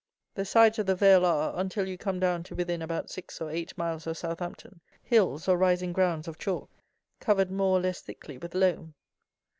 The 0.33 0.45
sides 0.45 0.79
of 0.79 0.87
the 0.87 0.95
vale 0.95 1.23
are, 1.27 1.53
until 1.55 1.87
you 1.87 1.95
come 1.95 2.19
down 2.19 2.41
to 2.45 2.55
within 2.55 2.81
about 2.81 3.11
six 3.11 3.39
or 3.39 3.51
eight 3.51 3.77
miles 3.77 4.07
of 4.07 4.17
Southampton, 4.17 4.81
hills 5.03 5.47
or 5.47 5.59
rising 5.59 5.93
grounds 5.93 6.27
of 6.27 6.39
chalk, 6.39 6.71
covered 7.19 7.51
more 7.51 7.77
or 7.77 7.81
less 7.81 8.01
thickly 8.01 8.39
with 8.39 8.55
loam. 8.55 8.95